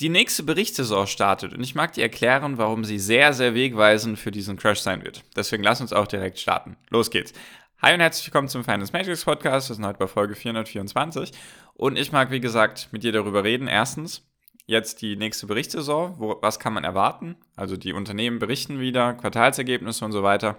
Die 0.00 0.08
nächste 0.08 0.42
Berichtssaison 0.42 1.06
startet 1.06 1.52
und 1.52 1.62
ich 1.62 1.74
mag 1.74 1.92
dir 1.92 2.00
erklären, 2.00 2.56
warum 2.56 2.86
sie 2.86 2.98
sehr, 2.98 3.34
sehr 3.34 3.54
wegweisend 3.54 4.18
für 4.18 4.30
diesen 4.30 4.56
Crash 4.56 4.80
sein 4.80 5.04
wird. 5.04 5.24
Deswegen 5.36 5.62
lass 5.62 5.82
uns 5.82 5.92
auch 5.92 6.06
direkt 6.06 6.38
starten. 6.38 6.78
Los 6.88 7.10
geht's. 7.10 7.34
Hi 7.82 7.92
und 7.92 8.00
herzlich 8.00 8.26
willkommen 8.26 8.48
zum 8.48 8.64
Finance 8.64 8.94
Matrix 8.94 9.26
Podcast. 9.26 9.68
Wir 9.68 9.76
sind 9.76 9.84
heute 9.84 9.98
bei 9.98 10.06
Folge 10.06 10.36
424 10.36 11.32
und 11.74 11.98
ich 11.98 12.12
mag, 12.12 12.30
wie 12.30 12.40
gesagt, 12.40 12.88
mit 12.92 13.02
dir 13.02 13.12
darüber 13.12 13.44
reden. 13.44 13.68
Erstens, 13.68 14.26
jetzt 14.64 15.02
die 15.02 15.16
nächste 15.16 15.46
Berichtssaison. 15.46 16.14
Wo, 16.16 16.38
was 16.40 16.58
kann 16.58 16.72
man 16.72 16.84
erwarten? 16.84 17.36
Also 17.54 17.76
die 17.76 17.92
Unternehmen 17.92 18.38
berichten 18.38 18.80
wieder, 18.80 19.12
Quartalsergebnisse 19.12 20.02
und 20.02 20.12
so 20.12 20.22
weiter. 20.22 20.56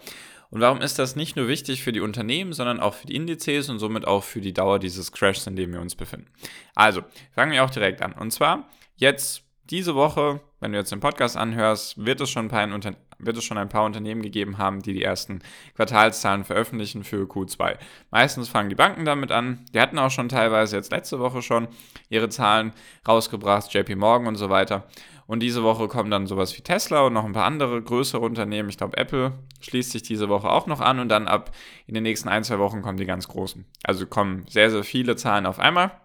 Und 0.52 0.62
warum 0.62 0.82
ist 0.82 1.00
das 1.00 1.16
nicht 1.16 1.36
nur 1.36 1.48
wichtig 1.48 1.82
für 1.82 1.92
die 1.92 2.02
Unternehmen, 2.02 2.54
sondern 2.54 2.80
auch 2.80 2.94
für 2.94 3.08
die 3.08 3.16
Indizes 3.16 3.70
und 3.70 3.80
somit 3.80 4.06
auch 4.06 4.24
für 4.24 4.42
die 4.42 4.54
Dauer 4.54 4.78
dieses 4.78 5.12
Crashs, 5.12 5.48
in 5.48 5.56
dem 5.56 5.74
wir 5.74 5.82
uns 5.82 5.96
befinden? 5.96 6.28
Also, 6.76 7.02
fangen 7.34 7.54
wir 7.54 7.64
auch 7.64 7.72
direkt 7.72 8.04
an. 8.04 8.14
Und 8.14 8.30
zwar 8.30 8.70
Jetzt 9.02 9.42
diese 9.72 9.96
Woche, 9.96 10.42
wenn 10.60 10.74
du 10.74 10.78
jetzt 10.78 10.92
den 10.92 11.00
Podcast 11.00 11.36
anhörst, 11.36 12.06
wird 12.06 12.22
es 12.22 12.30
schon 12.30 12.46
ein 12.46 12.50
paar, 12.50 12.96
wird 13.18 13.36
es 13.36 13.44
schon 13.44 13.58
ein 13.58 13.68
paar 13.68 13.84
Unternehmen 13.84 14.22
gegeben 14.22 14.60
haben, 14.60 14.84
die 14.84 14.94
die 14.94 15.02
ersten 15.02 15.42
Quartalszahlen 15.76 16.44
veröffentlichen 16.44 17.04
für 17.04 17.24
Q2. 17.24 17.80
Meistens 18.12 18.48
fangen 18.48 18.70
die 18.70 18.76
Banken 18.76 19.04
damit 19.04 19.32
an. 19.32 19.66
Die 19.74 19.82
hatten 19.82 19.98
auch 19.98 20.12
schon 20.12 20.30
teilweise 20.30 20.76
jetzt 20.76 20.92
letzte 20.92 21.18
Woche 21.18 21.42
schon 21.42 21.68
ihre 22.10 22.30
Zahlen 22.30 22.74
rausgebracht, 23.08 23.74
JP 23.74 23.96
Morgan 23.96 24.28
und 24.28 24.36
so 24.36 24.52
weiter. 24.52 24.88
Und 25.26 25.40
diese 25.40 25.64
Woche 25.64 25.88
kommen 25.88 26.12
dann 26.12 26.28
sowas 26.28 26.56
wie 26.56 26.62
Tesla 26.62 27.02
und 27.02 27.14
noch 27.14 27.26
ein 27.26 27.34
paar 27.34 27.46
andere 27.46 27.82
größere 27.82 28.22
Unternehmen. 28.22 28.70
Ich 28.70 28.78
glaube, 28.78 28.98
Apple 28.98 29.34
schließt 29.62 29.94
sich 29.94 30.04
diese 30.04 30.30
Woche 30.30 30.52
auch 30.52 30.68
noch 30.68 30.80
an 30.80 31.00
und 31.00 31.10
dann 31.10 31.28
ab 31.28 31.56
in 31.88 31.96
den 31.96 32.04
nächsten 32.04 32.30
ein, 32.30 32.44
zwei 32.44 32.60
Wochen 32.60 32.84
kommen 32.84 33.00
die 33.00 33.06
ganz 33.06 33.28
großen. 33.28 33.66
Also 33.84 34.06
kommen 34.06 34.46
sehr, 34.48 34.70
sehr 34.70 34.84
viele 34.84 35.16
Zahlen 35.16 35.48
auf 35.48 35.58
einmal. 35.58 36.01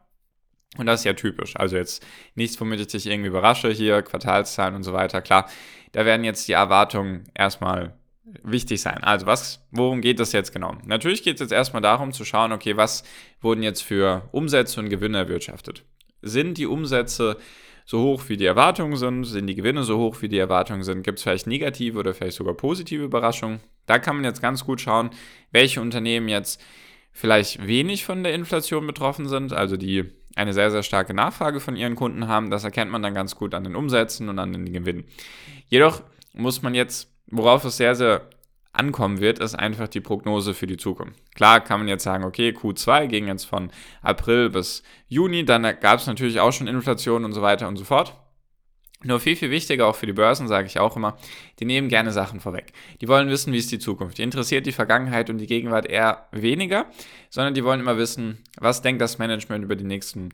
Und 0.78 0.86
das 0.86 1.00
ist 1.00 1.04
ja 1.04 1.14
typisch. 1.14 1.56
Also 1.56 1.76
jetzt 1.76 2.04
nichts, 2.34 2.60
womit 2.60 2.80
ich 2.80 2.86
dich 2.88 3.06
irgendwie 3.06 3.28
überrasche, 3.28 3.70
hier 3.70 4.02
Quartalszahlen 4.02 4.74
und 4.74 4.82
so 4.82 4.92
weiter. 4.92 5.22
Klar, 5.22 5.48
da 5.92 6.04
werden 6.04 6.24
jetzt 6.24 6.48
die 6.48 6.52
Erwartungen 6.52 7.24
erstmal 7.34 7.94
wichtig 8.42 8.80
sein. 8.80 9.04
Also 9.04 9.26
was, 9.26 9.66
worum 9.70 10.00
geht 10.00 10.20
es 10.20 10.32
jetzt 10.32 10.52
genau? 10.52 10.76
Natürlich 10.84 11.22
geht 11.22 11.34
es 11.34 11.40
jetzt 11.40 11.52
erstmal 11.52 11.82
darum 11.82 12.12
zu 12.12 12.24
schauen, 12.24 12.52
okay, 12.52 12.76
was 12.76 13.04
wurden 13.40 13.62
jetzt 13.62 13.82
für 13.82 14.28
Umsätze 14.32 14.80
und 14.80 14.88
Gewinne 14.88 15.18
erwirtschaftet? 15.18 15.84
Sind 16.22 16.58
die 16.58 16.66
Umsätze 16.66 17.36
so 17.84 18.02
hoch, 18.02 18.24
wie 18.26 18.36
die 18.36 18.46
Erwartungen 18.46 18.96
sind? 18.96 19.24
Sind 19.24 19.46
die 19.46 19.54
Gewinne 19.54 19.84
so 19.84 19.96
hoch, 19.98 20.20
wie 20.20 20.28
die 20.28 20.38
Erwartungen 20.38 20.82
sind? 20.82 21.02
Gibt 21.02 21.18
es 21.18 21.22
vielleicht 21.22 21.46
negative 21.46 21.98
oder 21.98 22.14
vielleicht 22.14 22.36
sogar 22.36 22.54
positive 22.54 23.04
Überraschungen? 23.04 23.60
Da 23.86 24.00
kann 24.00 24.16
man 24.16 24.24
jetzt 24.24 24.42
ganz 24.42 24.64
gut 24.64 24.80
schauen, 24.80 25.10
welche 25.52 25.80
Unternehmen 25.80 26.28
jetzt 26.28 26.60
vielleicht 27.12 27.66
wenig 27.66 28.04
von 28.04 28.24
der 28.24 28.34
Inflation 28.34 28.86
betroffen 28.86 29.28
sind, 29.28 29.52
also 29.52 29.76
die 29.76 30.04
eine 30.36 30.52
sehr, 30.52 30.70
sehr 30.70 30.84
starke 30.84 31.14
Nachfrage 31.14 31.58
von 31.58 31.74
ihren 31.74 31.96
Kunden 31.96 32.28
haben. 32.28 32.50
Das 32.50 32.62
erkennt 32.62 32.90
man 32.90 33.02
dann 33.02 33.14
ganz 33.14 33.34
gut 33.34 33.54
an 33.54 33.64
den 33.64 33.74
Umsätzen 33.74 34.28
und 34.28 34.38
an 34.38 34.52
den 34.52 34.72
Gewinnen. 34.72 35.04
Jedoch 35.66 36.02
muss 36.32 36.62
man 36.62 36.74
jetzt, 36.74 37.10
worauf 37.26 37.64
es 37.64 37.78
sehr, 37.78 37.94
sehr 37.96 38.28
ankommen 38.72 39.20
wird, 39.20 39.38
ist 39.38 39.54
einfach 39.54 39.88
die 39.88 40.00
Prognose 40.00 40.52
für 40.52 40.66
die 40.66 40.76
Zukunft. 40.76 41.18
Klar 41.34 41.60
kann 41.60 41.80
man 41.80 41.88
jetzt 41.88 42.04
sagen, 42.04 42.24
okay, 42.24 42.50
Q2 42.50 43.06
ging 43.06 43.26
jetzt 43.26 43.44
von 43.44 43.70
April 44.02 44.50
bis 44.50 44.82
Juni, 45.08 45.44
dann 45.46 45.62
gab 45.80 45.98
es 45.98 46.06
natürlich 46.06 46.38
auch 46.40 46.52
schon 46.52 46.66
Inflation 46.66 47.24
und 47.24 47.32
so 47.32 47.40
weiter 47.40 47.68
und 47.68 47.76
so 47.76 47.84
fort. 47.84 48.14
Nur 49.04 49.20
viel, 49.20 49.36
viel 49.36 49.50
wichtiger 49.50 49.86
auch 49.86 49.96
für 49.96 50.06
die 50.06 50.12
Börsen, 50.12 50.48
sage 50.48 50.66
ich 50.66 50.78
auch 50.78 50.96
immer, 50.96 51.16
die 51.60 51.64
nehmen 51.64 51.88
gerne 51.88 52.12
Sachen 52.12 52.40
vorweg. 52.40 52.72
Die 53.00 53.08
wollen 53.08 53.28
wissen, 53.28 53.52
wie 53.52 53.58
ist 53.58 53.70
die 53.70 53.78
Zukunft. 53.78 54.18
Die 54.18 54.22
interessiert 54.22 54.66
die 54.66 54.72
Vergangenheit 54.72 55.28
und 55.28 55.38
die 55.38 55.46
Gegenwart 55.46 55.86
eher 55.86 56.26
weniger, 56.32 56.86
sondern 57.28 57.54
die 57.54 57.62
wollen 57.62 57.80
immer 57.80 57.98
wissen, 57.98 58.42
was 58.58 58.82
denkt 58.82 59.02
das 59.02 59.18
Management 59.18 59.64
über 59.64 59.76
die 59.76 59.84
nächsten 59.84 60.30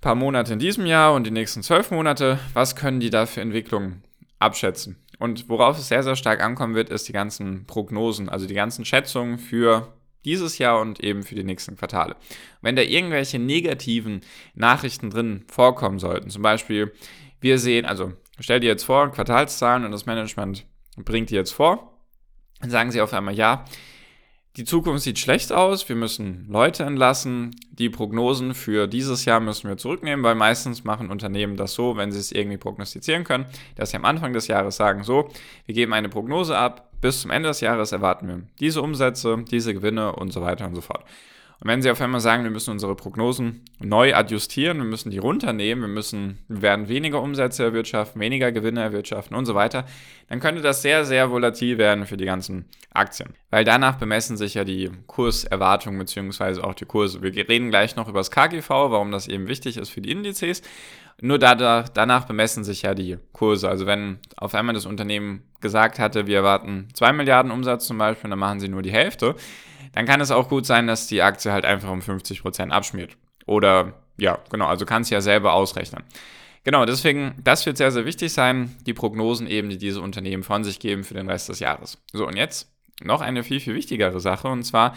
paar 0.00 0.14
Monate 0.14 0.52
in 0.52 0.58
diesem 0.58 0.86
Jahr 0.86 1.14
und 1.14 1.26
die 1.26 1.30
nächsten 1.30 1.62
zwölf 1.62 1.90
Monate, 1.90 2.38
was 2.54 2.76
können 2.76 3.00
die 3.00 3.10
da 3.10 3.26
für 3.26 3.40
Entwicklungen 3.40 4.02
abschätzen. 4.38 4.96
Und 5.18 5.48
worauf 5.50 5.78
es 5.78 5.88
sehr, 5.88 6.02
sehr 6.02 6.16
stark 6.16 6.42
ankommen 6.42 6.74
wird, 6.74 6.88
ist 6.88 7.08
die 7.08 7.12
ganzen 7.12 7.66
Prognosen, 7.66 8.28
also 8.30 8.46
die 8.46 8.54
ganzen 8.54 8.86
Schätzungen 8.86 9.38
für 9.38 9.92
dieses 10.24 10.58
Jahr 10.58 10.80
und 10.80 11.00
eben 11.00 11.22
für 11.22 11.34
die 11.34 11.44
nächsten 11.44 11.76
Quartale. 11.76 12.16
Wenn 12.62 12.76
da 12.76 12.82
irgendwelche 12.82 13.38
negativen 13.38 14.22
Nachrichten 14.54 15.10
drin 15.10 15.44
vorkommen 15.48 15.98
sollten, 15.98 16.30
zum 16.30 16.42
Beispiel 16.42 16.92
wir 17.40 17.58
sehen, 17.58 17.86
also 17.86 18.12
stell 18.38 18.60
dir 18.60 18.68
jetzt 18.68 18.84
vor, 18.84 19.10
Quartalszahlen 19.10 19.84
und 19.84 19.92
das 19.92 20.06
Management 20.06 20.66
bringt 20.96 21.30
die 21.30 21.34
jetzt 21.34 21.52
vor. 21.52 21.98
Dann 22.60 22.70
sagen 22.70 22.90
sie 22.90 23.00
auf 23.00 23.12
einmal, 23.12 23.34
ja, 23.34 23.64
die 24.56 24.64
Zukunft 24.64 25.04
sieht 25.04 25.18
schlecht 25.18 25.52
aus, 25.52 25.88
wir 25.88 25.94
müssen 25.94 26.46
Leute 26.48 26.82
entlassen, 26.82 27.54
die 27.70 27.88
Prognosen 27.88 28.54
für 28.54 28.88
dieses 28.88 29.24
Jahr 29.24 29.38
müssen 29.38 29.68
wir 29.68 29.76
zurücknehmen, 29.76 30.24
weil 30.24 30.34
meistens 30.34 30.82
machen 30.82 31.08
Unternehmen 31.08 31.56
das 31.56 31.74
so, 31.74 31.96
wenn 31.96 32.10
sie 32.10 32.18
es 32.18 32.32
irgendwie 32.32 32.58
prognostizieren 32.58 33.22
können, 33.22 33.46
dass 33.76 33.90
sie 33.90 33.96
am 33.96 34.04
Anfang 34.04 34.32
des 34.32 34.48
Jahres 34.48 34.76
sagen, 34.76 35.04
so, 35.04 35.28
wir 35.66 35.74
geben 35.74 35.92
eine 35.92 36.08
Prognose 36.08 36.58
ab, 36.58 36.90
bis 37.00 37.22
zum 37.22 37.30
Ende 37.30 37.48
des 37.48 37.60
Jahres 37.60 37.92
erwarten 37.92 38.26
wir 38.26 38.42
diese 38.58 38.82
Umsätze, 38.82 39.44
diese 39.50 39.72
Gewinne 39.72 40.16
und 40.16 40.32
so 40.32 40.42
weiter 40.42 40.66
und 40.66 40.74
so 40.74 40.80
fort. 40.80 41.04
Und 41.62 41.68
wenn 41.68 41.82
Sie 41.82 41.90
auf 41.90 42.00
einmal 42.00 42.22
sagen, 42.22 42.42
wir 42.42 42.50
müssen 42.50 42.70
unsere 42.70 42.96
Prognosen 42.96 43.66
neu 43.78 44.14
adjustieren, 44.14 44.78
wir 44.78 44.86
müssen 44.86 45.10
die 45.10 45.18
runternehmen, 45.18 45.82
wir 45.82 45.88
müssen, 45.88 46.38
wir 46.48 46.62
werden 46.62 46.88
weniger 46.88 47.20
Umsätze 47.20 47.64
erwirtschaften, 47.64 48.18
weniger 48.18 48.50
Gewinne 48.50 48.80
erwirtschaften 48.80 49.36
und 49.36 49.44
so 49.44 49.54
weiter, 49.54 49.84
dann 50.30 50.40
könnte 50.40 50.62
das 50.62 50.80
sehr, 50.80 51.04
sehr 51.04 51.30
volatil 51.30 51.76
werden 51.76 52.06
für 52.06 52.16
die 52.16 52.24
ganzen 52.24 52.64
Aktien. 52.94 53.34
Weil 53.50 53.64
danach 53.64 53.96
bemessen 53.96 54.38
sich 54.38 54.54
ja 54.54 54.64
die 54.64 54.90
Kurserwartungen 55.06 55.98
bzw. 55.98 56.62
auch 56.62 56.74
die 56.74 56.86
Kurse. 56.86 57.20
Wir 57.20 57.46
reden 57.46 57.68
gleich 57.68 57.94
noch 57.94 58.08
über 58.08 58.20
das 58.20 58.30
KGV, 58.30 58.70
warum 58.70 59.12
das 59.12 59.28
eben 59.28 59.46
wichtig 59.46 59.76
ist 59.76 59.90
für 59.90 60.00
die 60.00 60.12
Indizes. 60.12 60.62
Nur 61.20 61.38
da, 61.38 61.82
danach 61.82 62.24
bemessen 62.24 62.64
sich 62.64 62.82
ja 62.82 62.94
die 62.94 63.18
Kurse. 63.32 63.68
Also 63.68 63.84
wenn 63.84 64.18
auf 64.38 64.54
einmal 64.54 64.74
das 64.74 64.86
Unternehmen 64.86 65.42
gesagt 65.60 65.98
hatte, 65.98 66.26
wir 66.26 66.38
erwarten 66.38 66.88
2 66.94 67.12
Milliarden 67.12 67.52
Umsatz 67.52 67.86
zum 67.86 67.98
Beispiel, 67.98 68.30
dann 68.30 68.38
machen 68.38 68.60
sie 68.60 68.68
nur 68.68 68.80
die 68.80 68.90
Hälfte, 68.92 69.34
dann 69.92 70.06
kann 70.06 70.20
es 70.20 70.30
auch 70.30 70.48
gut 70.48 70.66
sein, 70.66 70.86
dass 70.86 71.06
die 71.06 71.22
Aktie 71.22 71.52
halt 71.52 71.64
einfach 71.64 71.90
um 71.90 72.00
50% 72.00 72.70
abschmiert. 72.70 73.16
Oder 73.46 73.94
ja, 74.16 74.38
genau, 74.50 74.66
also 74.66 74.86
kannst 74.86 75.10
du 75.10 75.14
ja 75.14 75.20
selber 75.20 75.54
ausrechnen. 75.54 76.04
Genau, 76.62 76.84
deswegen, 76.84 77.34
das 77.42 77.64
wird 77.64 77.78
sehr, 77.78 77.90
sehr 77.90 78.04
wichtig 78.04 78.32
sein, 78.32 78.76
die 78.86 78.92
Prognosen 78.92 79.46
eben, 79.46 79.70
die 79.70 79.78
diese 79.78 80.00
Unternehmen 80.00 80.42
von 80.42 80.62
sich 80.62 80.78
geben 80.78 81.04
für 81.04 81.14
den 81.14 81.28
Rest 81.28 81.48
des 81.48 81.58
Jahres. 81.58 81.98
So, 82.12 82.26
und 82.26 82.36
jetzt 82.36 82.70
noch 83.02 83.22
eine 83.22 83.42
viel, 83.42 83.60
viel 83.60 83.74
wichtigere 83.74 84.20
Sache, 84.20 84.48
und 84.48 84.62
zwar, 84.62 84.94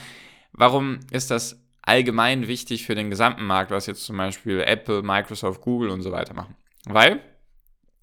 warum 0.51 0.99
ist 1.11 1.31
das 1.31 1.61
allgemein 1.81 2.47
wichtig 2.47 2.85
für 2.85 2.95
den 2.95 3.09
gesamten 3.09 3.45
Markt, 3.45 3.71
was 3.71 3.85
jetzt 3.85 4.03
zum 4.03 4.17
Beispiel 4.17 4.59
Apple, 4.61 5.03
Microsoft, 5.03 5.61
Google 5.61 5.89
und 5.89 6.01
so 6.01 6.11
weiter 6.11 6.33
machen? 6.33 6.55
Weil, 6.85 7.21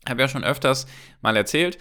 ich 0.05 0.11
habe 0.11 0.23
ja 0.23 0.29
schon 0.29 0.43
öfters 0.43 0.87
mal 1.21 1.37
erzählt, 1.37 1.77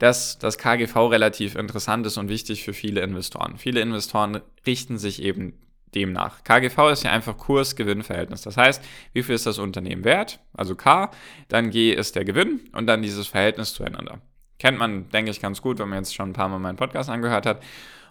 dass 0.00 0.38
das 0.38 0.56
KGV 0.56 0.96
relativ 1.10 1.54
interessant 1.54 2.06
ist 2.06 2.16
und 2.16 2.30
wichtig 2.30 2.64
für 2.64 2.72
viele 2.72 3.02
Investoren. 3.02 3.58
Viele 3.58 3.80
Investoren 3.82 4.40
richten 4.66 4.96
sich 4.96 5.22
eben 5.22 5.52
demnach. 5.94 6.42
KGV 6.42 6.90
ist 6.90 7.02
ja 7.02 7.12
einfach 7.12 7.36
Kurs-Gewinn-Verhältnis. 7.36 8.40
Das 8.40 8.56
heißt, 8.56 8.82
wie 9.12 9.22
viel 9.22 9.34
ist 9.34 9.44
das 9.44 9.58
Unternehmen 9.58 10.04
wert? 10.04 10.40
Also 10.54 10.74
K, 10.74 11.10
dann 11.48 11.70
G 11.70 11.92
ist 11.92 12.16
der 12.16 12.24
Gewinn 12.24 12.60
und 12.72 12.86
dann 12.86 13.02
dieses 13.02 13.26
Verhältnis 13.26 13.74
zueinander. 13.74 14.22
Kennt 14.58 14.78
man, 14.78 15.10
denke 15.10 15.30
ich, 15.30 15.40
ganz 15.40 15.60
gut, 15.60 15.78
wenn 15.78 15.90
man 15.90 15.98
jetzt 15.98 16.14
schon 16.14 16.30
ein 16.30 16.34
paar 16.34 16.48
Mal 16.48 16.58
meinen 16.58 16.76
Podcast 16.76 17.10
angehört 17.10 17.44
hat. 17.44 17.62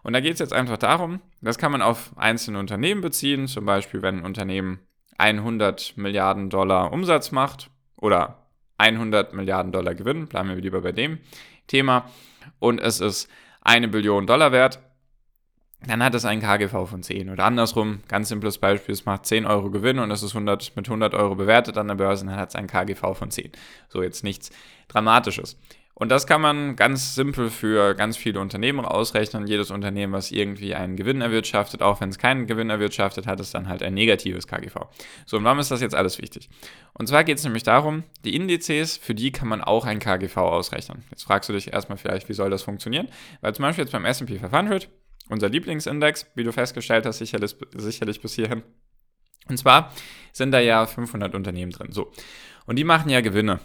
Und 0.04 0.14
da 0.14 0.20
geht 0.20 0.34
es 0.34 0.40
jetzt 0.40 0.54
einfach 0.54 0.78
darum, 0.78 1.22
das 1.42 1.58
kann 1.58 1.72
man 1.72 1.82
auf 1.82 2.12
einzelne 2.18 2.60
Unternehmen 2.60 3.02
beziehen, 3.02 3.48
zum 3.48 3.66
Beispiel 3.66 4.04
wenn 4.04 4.20
ein 4.20 4.26
Unternehmen 4.26 4.80
100 5.18 5.98
Milliarden 5.98 6.52
Dollar 6.52 6.94
Umsatz 6.94 7.32
macht 7.32 7.72
oder 7.98 8.46
100 8.78 9.34
Milliarden 9.34 9.72
Dollar 9.72 9.96
Gewinn, 9.96 10.28
bleiben 10.28 10.50
wir 10.50 10.56
lieber 10.56 10.82
bei 10.82 10.92
dem 10.92 11.18
Thema, 11.70 12.06
und 12.60 12.82
es 12.82 13.00
ist 13.00 13.30
eine 13.62 13.88
Billion 13.88 14.28
Dollar 14.28 14.52
wert, 14.52 14.80
dann 15.86 16.04
hat 16.04 16.14
es 16.14 16.26
einen 16.26 16.42
KGV 16.42 16.90
von 16.90 17.04
10. 17.04 17.30
Oder 17.30 17.46
andersrum, 17.46 18.02
ganz 18.08 18.28
simples 18.30 18.58
Beispiel, 18.58 18.94
es 18.94 19.06
macht 19.06 19.26
10 19.26 19.46
Euro 19.46 19.72
Gewinn 19.72 20.00
und 20.00 20.12
es 20.12 20.24
ist 20.24 20.32
100, 20.32 20.76
mit 20.76 20.88
100 20.88 21.14
Euro 21.14 21.36
bewertet 21.36 21.78
an 21.78 21.88
der 21.88 21.96
Börse, 21.96 22.26
dann 22.26 22.36
hat 22.36 22.50
es 22.50 22.56
einen 22.56 22.68
KGV 22.68 23.18
von 23.18 23.32
10. 23.32 23.52
So 23.88 24.04
jetzt 24.04 24.24
nichts 24.24 24.52
Dramatisches. 24.90 25.58
Und 25.94 26.10
das 26.10 26.28
kann 26.28 26.40
man 26.40 26.78
ganz 26.78 27.14
simpel 27.16 27.50
für 27.50 27.94
ganz 27.94 28.16
viele 28.16 28.40
Unternehmen 28.40 28.86
ausrechnen. 28.86 29.48
Jedes 29.48 29.70
Unternehmen, 29.70 30.14
was 30.14 30.32
irgendwie 30.32 30.74
einen 30.74 30.96
Gewinn 30.96 31.20
erwirtschaftet, 31.20 31.82
auch 31.82 32.00
wenn 32.00 32.08
es 32.08 32.18
keinen 32.18 32.48
Gewinn 32.48 32.70
erwirtschaftet, 32.70 33.28
hat 33.28 33.42
es 33.42 33.52
dann 33.52 33.68
halt 33.68 33.84
ein 33.84 33.96
negatives 33.96 34.48
KGV. 34.48 34.76
So, 35.26 35.36
und 35.36 35.44
warum 35.44 35.60
ist 35.60 35.72
das 35.72 35.82
jetzt 35.82 35.96
alles 35.96 36.22
wichtig? 36.22 36.50
Und 36.94 37.08
zwar 37.08 37.26
geht 37.26 37.38
es 37.38 37.44
nämlich 37.44 37.64
darum, 37.64 38.04
die 38.24 38.34
Indizes, 38.34 38.96
für 38.96 39.14
die 39.14 39.34
kann 39.34 39.50
man 39.50 39.62
auch 39.62 39.86
ein 39.86 40.00
KGV 40.00 40.38
ausrechnen. 40.38 41.04
Jetzt 41.12 41.24
fragst 41.24 41.50
du 41.50 41.54
dich 41.54 41.74
erstmal 41.74 41.98
vielleicht, 41.98 42.30
wie 42.30 42.34
soll 42.34 42.50
das 42.50 42.64
funktionieren? 42.64 43.10
Weil 43.42 43.54
zum 43.54 43.64
Beispiel 43.64 43.84
jetzt 43.84 43.92
beim 43.92 44.06
S&P 44.06 44.40
500, 44.40 44.88
unser 45.28 45.50
Lieblingsindex, 45.50 46.28
wie 46.36 46.46
du 46.46 46.54
festgestellt 46.54 47.06
hast, 47.06 47.18
sicherlich, 47.18 47.58
sicherlich 47.76 48.22
bis 48.22 48.36
hierhin. 48.36 48.64
Und 49.50 49.58
zwar 49.58 49.94
sind 50.32 50.52
da 50.52 50.60
ja 50.60 50.86
500 50.86 51.36
Unternehmen 51.36 51.72
drin. 51.72 51.92
So. 51.92 52.12
Und 52.66 52.78
die 52.78 52.84
machen 52.84 53.10
ja 53.10 53.20
Gewinne. 53.22 53.60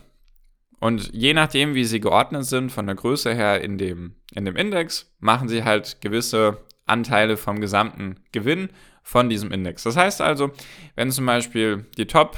Und 0.84 1.14
je 1.14 1.32
nachdem, 1.32 1.74
wie 1.74 1.84
sie 1.84 1.98
geordnet 1.98 2.44
sind, 2.44 2.70
von 2.70 2.84
der 2.84 2.94
Größe 2.94 3.34
her 3.34 3.62
in 3.62 3.78
dem, 3.78 4.16
in 4.34 4.44
dem 4.44 4.54
Index, 4.54 5.10
machen 5.18 5.48
sie 5.48 5.64
halt 5.64 6.02
gewisse 6.02 6.58
Anteile 6.84 7.38
vom 7.38 7.58
gesamten 7.58 8.16
Gewinn 8.32 8.68
von 9.02 9.30
diesem 9.30 9.50
Index. 9.50 9.84
Das 9.84 9.96
heißt 9.96 10.20
also, 10.20 10.50
wenn 10.94 11.10
zum 11.10 11.24
Beispiel 11.24 11.86
die 11.96 12.06
Top 12.06 12.36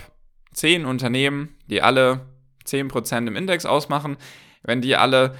10 0.52 0.84
Unternehmen, 0.84 1.56
die 1.66 1.82
alle 1.82 2.20
10% 2.64 3.26
im 3.26 3.34
Index 3.34 3.66
ausmachen, 3.66 4.16
wenn 4.62 4.80
die 4.80 4.94
alle 4.94 5.34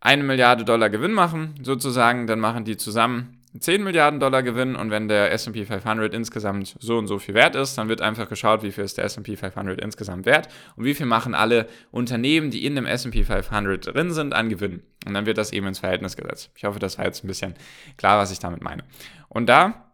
eine 0.00 0.24
Milliarde 0.24 0.64
Dollar 0.64 0.90
Gewinn 0.90 1.12
machen, 1.12 1.54
sozusagen, 1.62 2.26
dann 2.26 2.40
machen 2.40 2.64
die 2.64 2.76
zusammen 2.76 3.41
10 3.58 3.84
Milliarden 3.84 4.18
Dollar 4.18 4.42
Gewinn 4.42 4.76
und 4.76 4.90
wenn 4.90 5.08
der 5.08 5.30
SP 5.36 5.64
500 5.66 6.14
insgesamt 6.14 6.74
so 6.80 6.96
und 6.96 7.06
so 7.06 7.18
viel 7.18 7.34
wert 7.34 7.54
ist, 7.54 7.76
dann 7.76 7.88
wird 7.88 8.00
einfach 8.00 8.28
geschaut, 8.28 8.62
wie 8.62 8.72
viel 8.72 8.84
ist 8.84 8.96
der 8.96 9.04
SP 9.04 9.36
500 9.36 9.78
insgesamt 9.80 10.24
wert 10.24 10.48
und 10.76 10.84
wie 10.84 10.94
viel 10.94 11.04
machen 11.06 11.34
alle 11.34 11.68
Unternehmen, 11.90 12.50
die 12.50 12.64
in 12.64 12.76
dem 12.76 12.86
SP 12.88 13.24
500 13.24 13.94
drin 13.94 14.10
sind, 14.12 14.32
an 14.32 14.48
Gewinn. 14.48 14.82
Und 15.06 15.14
dann 15.14 15.26
wird 15.26 15.36
das 15.36 15.52
eben 15.52 15.66
ins 15.66 15.80
Verhältnis 15.80 16.16
gesetzt. 16.16 16.50
Ich 16.56 16.64
hoffe, 16.64 16.78
das 16.78 16.96
war 16.96 17.04
jetzt 17.04 17.24
ein 17.24 17.26
bisschen 17.28 17.54
klar, 17.98 18.18
was 18.18 18.32
ich 18.32 18.38
damit 18.38 18.62
meine. 18.62 18.84
Und 19.28 19.48
da 19.48 19.92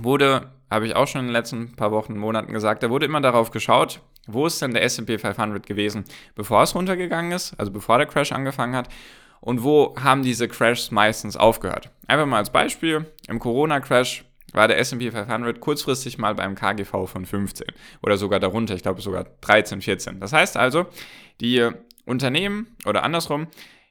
wurde, 0.00 0.50
habe 0.68 0.86
ich 0.86 0.96
auch 0.96 1.06
schon 1.06 1.20
in 1.20 1.26
den 1.28 1.32
letzten 1.32 1.76
paar 1.76 1.92
Wochen, 1.92 2.16
Monaten 2.16 2.52
gesagt, 2.52 2.82
da 2.82 2.90
wurde 2.90 3.06
immer 3.06 3.20
darauf 3.20 3.52
geschaut, 3.52 4.00
wo 4.26 4.46
ist 4.46 4.60
denn 4.62 4.72
der 4.72 4.82
SP 4.82 5.14
500 5.18 5.64
gewesen, 5.64 6.04
bevor 6.34 6.62
es 6.62 6.74
runtergegangen 6.74 7.30
ist, 7.30 7.54
also 7.58 7.70
bevor 7.70 7.98
der 7.98 8.06
Crash 8.06 8.32
angefangen 8.32 8.74
hat 8.74 8.88
und 9.40 9.62
wo 9.62 9.94
haben 9.96 10.22
diese 10.22 10.48
Crashs 10.48 10.90
meistens 10.90 11.36
aufgehört. 11.36 11.90
Einfach 12.06 12.26
mal 12.26 12.38
als 12.38 12.50
Beispiel, 12.50 13.06
im 13.28 13.38
Corona-Crash 13.38 14.24
war 14.52 14.68
der 14.68 14.78
S&P 14.78 15.10
500 15.10 15.60
kurzfristig 15.60 16.18
mal 16.18 16.34
beim 16.34 16.54
KGV 16.54 17.06
von 17.06 17.24
15 17.24 17.68
oder 18.02 18.16
sogar 18.16 18.40
darunter, 18.40 18.74
ich 18.74 18.82
glaube 18.82 19.00
sogar 19.00 19.26
13, 19.40 19.80
14. 19.80 20.20
Das 20.20 20.32
heißt 20.32 20.56
also, 20.56 20.86
die 21.40 21.68
Unternehmen 22.04 22.76
oder 22.84 23.02
andersrum, 23.02 23.46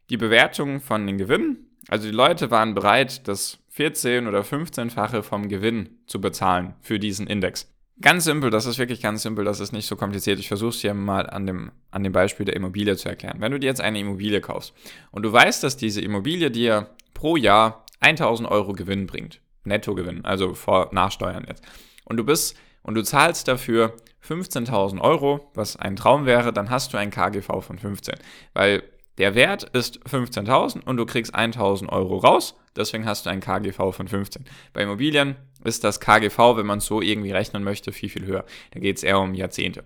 die 0.10 0.18
Bewertung 0.18 0.82
von 0.82 1.08
den 1.08 1.18
Gewinnen, 1.18 1.70
also 1.88 2.08
die 2.08 2.14
Leute 2.14 2.52
waren 2.52 2.76
bereit, 2.76 3.28
das 3.28 3.60
14 3.70 4.28
oder 4.28 4.42
15-fache 4.42 5.24
vom 5.24 5.48
Gewinn 5.48 6.00
zu 6.06 6.20
bezahlen 6.20 6.74
für 6.82 7.00
diesen 7.00 7.28
Index. 7.28 7.72
Ganz 8.02 8.24
simpel, 8.24 8.50
das 8.50 8.66
ist 8.66 8.78
wirklich 8.78 9.02
ganz 9.02 9.24
simpel, 9.24 9.44
das 9.44 9.60
ist 9.60 9.74
nicht 9.74 9.86
so 9.86 9.98
kompliziert. 9.98 10.40
Ich 10.40 10.48
versuche 10.48 10.70
es 10.70 10.80
dir 10.80 10.94
mal 10.94 11.30
an 11.30 11.46
dem, 11.46 11.72
an 11.92 12.04
dem 12.04 12.14
Beispiel 12.14 12.46
der 12.46 12.56
Immobilie 12.56 12.96
zu 12.96 13.10
erklären. 13.10 13.42
Wenn 13.42 13.52
du 13.52 13.60
dir 13.60 13.68
jetzt 13.68 13.82
eine 13.82 14.00
Immobilie 14.00 14.40
kaufst 14.40 14.74
und 15.12 15.24
du 15.24 15.34
weißt, 15.34 15.64
dass 15.64 15.76
diese 15.76 16.00
Immobilie 16.00 16.50
dir 16.50 16.90
pro 17.14 17.36
Jahr 17.36 17.86
1000 18.00 18.50
Euro 18.50 18.72
Gewinn 18.72 19.06
bringt, 19.06 19.42
Nettogewinn, 19.66 20.24
also 20.24 20.54
vor 20.54 20.90
Nachsteuern 20.94 21.46
jetzt, 21.46 21.64
und 22.06 22.16
du 22.16 22.24
bist 22.24 22.56
und 22.84 22.96
du 22.96 23.04
zahlst 23.04 23.50
dafür 23.50 23.98
15.000 24.26 25.02
Euro, 25.02 25.52
was 25.54 25.76
ein 25.76 25.98
Traum 25.98 26.26
wäre, 26.26 26.54
dann 26.54 26.70
hast 26.70 26.94
du 26.94 26.98
ein 26.98 27.12
KGV 27.12 27.62
von 27.62 27.80
15, 27.80 28.16
weil 28.54 28.82
der 29.18 29.36
Wert 29.36 29.64
ist 29.76 30.00
15.000 30.06 30.86
und 30.86 30.96
du 30.96 31.06
kriegst 31.06 31.36
1.000 31.36 31.90
Euro 31.90 32.18
raus, 32.18 32.56
deswegen 32.78 33.06
hast 33.06 33.26
du 33.26 33.30
ein 33.30 33.42
KGV 33.42 33.92
von 33.92 34.08
15. 34.08 34.46
Bei 34.72 34.84
Immobilien 34.84 35.36
ist 35.64 35.84
das 35.84 36.00
KGV, 36.00 36.58
wenn 36.58 36.66
man 36.66 36.80
so 36.80 37.02
irgendwie 37.02 37.32
rechnen 37.32 37.64
möchte, 37.64 37.92
viel, 37.92 38.10
viel 38.10 38.26
höher. 38.26 38.46
Da 38.72 38.80
geht 38.80 38.98
es 38.98 39.04
eher 39.04 39.20
um 39.20 39.34
Jahrzehnte. 39.34 39.84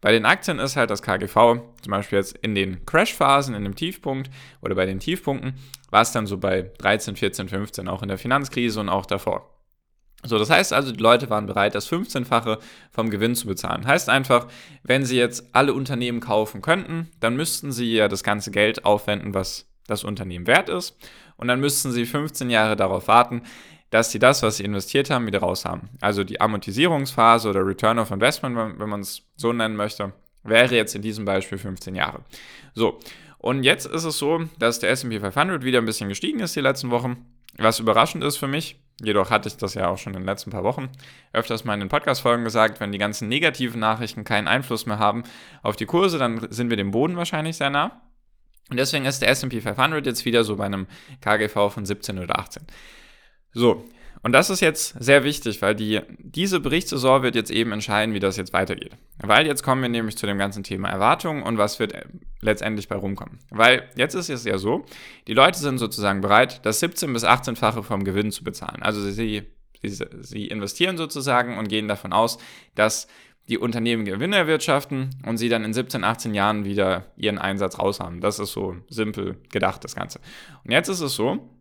Bei 0.00 0.12
den 0.12 0.26
Aktien 0.26 0.58
ist 0.58 0.76
halt 0.76 0.90
das 0.90 1.02
KGV, 1.02 1.34
zum 1.34 1.90
Beispiel 1.90 2.18
jetzt 2.18 2.36
in 2.38 2.54
den 2.54 2.84
Crash-Phasen, 2.84 3.54
in 3.54 3.64
dem 3.64 3.74
Tiefpunkt 3.74 4.30
oder 4.60 4.74
bei 4.74 4.86
den 4.86 5.00
Tiefpunkten, 5.00 5.54
war 5.90 6.02
es 6.02 6.12
dann 6.12 6.26
so 6.26 6.38
bei 6.38 6.70
13, 6.78 7.16
14, 7.16 7.48
15, 7.48 7.88
auch 7.88 8.02
in 8.02 8.08
der 8.08 8.18
Finanzkrise 8.18 8.80
und 8.80 8.88
auch 8.88 9.06
davor. 9.06 9.50
So, 10.22 10.38
das 10.38 10.50
heißt 10.50 10.72
also, 10.72 10.92
die 10.92 11.02
Leute 11.02 11.30
waren 11.30 11.46
bereit, 11.46 11.74
das 11.74 11.90
15-fache 11.90 12.58
vom 12.90 13.10
Gewinn 13.10 13.34
zu 13.34 13.46
bezahlen. 13.46 13.86
Heißt 13.86 14.08
einfach, 14.08 14.48
wenn 14.82 15.04
sie 15.04 15.16
jetzt 15.16 15.44
alle 15.52 15.72
Unternehmen 15.72 16.20
kaufen 16.20 16.62
könnten, 16.62 17.10
dann 17.20 17.36
müssten 17.36 17.70
sie 17.70 17.94
ja 17.94 18.08
das 18.08 18.24
ganze 18.24 18.50
Geld 18.50 18.84
aufwenden, 18.84 19.34
was 19.34 19.66
das 19.86 20.04
Unternehmen 20.04 20.46
wert 20.46 20.68
ist. 20.68 20.96
Und 21.36 21.48
dann 21.48 21.60
müssten 21.60 21.92
sie 21.92 22.06
15 22.06 22.50
Jahre 22.50 22.76
darauf 22.76 23.08
warten, 23.08 23.42
dass 23.90 24.10
sie 24.10 24.18
das, 24.18 24.42
was 24.42 24.56
sie 24.56 24.64
investiert 24.64 25.10
haben, 25.10 25.26
wieder 25.26 25.40
raus 25.40 25.64
haben. 25.64 25.90
Also 26.00 26.24
die 26.24 26.40
Amortisierungsphase 26.40 27.48
oder 27.48 27.66
Return 27.66 27.98
of 27.98 28.10
Investment, 28.10 28.56
wenn 28.56 28.88
man 28.88 29.00
es 29.00 29.22
so 29.36 29.52
nennen 29.52 29.76
möchte, 29.76 30.12
wäre 30.42 30.74
jetzt 30.74 30.94
in 30.94 31.02
diesem 31.02 31.24
Beispiel 31.24 31.58
15 31.58 31.94
Jahre. 31.94 32.20
So, 32.74 33.00
und 33.38 33.62
jetzt 33.62 33.86
ist 33.86 34.04
es 34.04 34.18
so, 34.18 34.44
dass 34.58 34.80
der 34.80 34.90
SP 34.90 35.20
500 35.20 35.64
wieder 35.64 35.78
ein 35.78 35.86
bisschen 35.86 36.08
gestiegen 36.08 36.40
ist 36.40 36.56
die 36.56 36.60
letzten 36.60 36.90
Wochen, 36.90 37.26
was 37.58 37.78
überraschend 37.78 38.24
ist 38.24 38.36
für 38.36 38.48
mich. 38.48 38.76
Jedoch 39.02 39.30
hatte 39.30 39.48
ich 39.48 39.56
das 39.56 39.74
ja 39.74 39.88
auch 39.88 39.98
schon 39.98 40.14
in 40.14 40.20
den 40.20 40.26
letzten 40.26 40.50
paar 40.50 40.64
Wochen 40.64 40.88
öfters 41.32 41.64
mal 41.64 41.74
in 41.74 41.80
den 41.80 41.88
Podcast-Folgen 41.90 42.44
gesagt, 42.44 42.80
wenn 42.80 42.92
die 42.92 42.98
ganzen 42.98 43.28
negativen 43.28 43.78
Nachrichten 43.78 44.24
keinen 44.24 44.48
Einfluss 44.48 44.86
mehr 44.86 44.98
haben 44.98 45.22
auf 45.62 45.76
die 45.76 45.84
Kurse, 45.84 46.18
dann 46.18 46.50
sind 46.50 46.70
wir 46.70 46.78
dem 46.78 46.92
Boden 46.92 47.16
wahrscheinlich 47.16 47.56
sehr 47.56 47.70
nah. 47.70 48.00
Und 48.70 48.78
deswegen 48.78 49.04
ist 49.04 49.20
der 49.20 49.28
SP 49.30 49.60
500 49.60 50.04
jetzt 50.06 50.24
wieder 50.24 50.44
so 50.44 50.56
bei 50.56 50.64
einem 50.64 50.86
KGV 51.20 51.70
von 51.70 51.84
17 51.84 52.18
oder 52.18 52.38
18. 52.38 52.66
So, 53.56 53.82
und 54.22 54.32
das 54.32 54.50
ist 54.50 54.60
jetzt 54.60 55.02
sehr 55.02 55.24
wichtig, 55.24 55.62
weil 55.62 55.74
die, 55.74 56.00
diese 56.18 56.60
Berichtssaison 56.60 57.22
wird 57.22 57.36
jetzt 57.36 57.50
eben 57.50 57.72
entscheiden, 57.72 58.12
wie 58.12 58.20
das 58.20 58.36
jetzt 58.36 58.52
weitergeht. 58.52 58.96
Weil 59.18 59.46
jetzt 59.46 59.62
kommen 59.62 59.80
wir 59.80 59.88
nämlich 59.88 60.18
zu 60.18 60.26
dem 60.26 60.36
ganzen 60.36 60.62
Thema 60.62 60.90
Erwartungen 60.90 61.42
und 61.42 61.56
was 61.56 61.78
wird 61.78 61.94
letztendlich 62.42 62.86
bei 62.88 62.96
rumkommen. 62.96 63.38
Weil 63.48 63.88
jetzt 63.96 64.14
ist 64.14 64.28
es 64.28 64.44
ja 64.44 64.58
so, 64.58 64.84
die 65.26 65.32
Leute 65.32 65.58
sind 65.58 65.78
sozusagen 65.78 66.20
bereit, 66.20 66.66
das 66.66 66.82
17- 66.82 67.14
bis 67.14 67.24
18-fache 67.24 67.82
vom 67.82 68.04
Gewinn 68.04 68.30
zu 68.30 68.44
bezahlen. 68.44 68.82
Also 68.82 69.00
sie, 69.00 69.42
sie, 69.82 70.06
sie 70.20 70.46
investieren 70.48 70.98
sozusagen 70.98 71.56
und 71.56 71.68
gehen 71.68 71.88
davon 71.88 72.12
aus, 72.12 72.36
dass 72.74 73.06
die 73.48 73.56
Unternehmen 73.56 74.04
Gewinne 74.04 74.36
erwirtschaften 74.36 75.10
und 75.24 75.38
sie 75.38 75.48
dann 75.48 75.64
in 75.64 75.72
17, 75.72 76.04
18 76.04 76.34
Jahren 76.34 76.66
wieder 76.66 77.06
ihren 77.16 77.38
Einsatz 77.38 77.78
raus 77.78 78.00
haben. 78.00 78.20
Das 78.20 78.38
ist 78.38 78.52
so 78.52 78.76
simpel 78.90 79.38
gedacht, 79.50 79.82
das 79.82 79.94
Ganze. 79.94 80.20
Und 80.64 80.72
jetzt 80.72 80.88
ist 80.88 81.00
es 81.00 81.14
so, 81.14 81.55